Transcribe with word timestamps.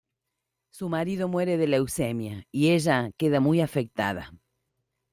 Su 0.71 0.89
marido 0.89 1.27
muere 1.27 1.57
de 1.57 1.67
leucemia 1.67 2.47
y 2.51 2.71
ella 2.71 3.11
queda 3.19 3.39
muy 3.39 3.61
afectada. 3.61 4.31